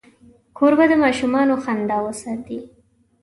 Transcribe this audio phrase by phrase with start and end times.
[0.57, 2.59] کوربه د ماشومانو خندا وساتي.